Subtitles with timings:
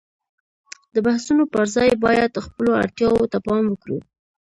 [0.93, 3.97] د بحثونو پر ځای باید خپلو اړتياوو ته پام وکړو.